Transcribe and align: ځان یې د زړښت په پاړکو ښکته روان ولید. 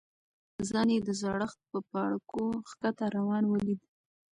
ځان 0.69 0.87
یې 0.93 0.99
د 1.07 1.09
زړښت 1.21 1.59
په 1.71 1.79
پاړکو 1.91 2.43
ښکته 2.69 3.05
روان 3.17 3.43
ولید. 3.47 3.81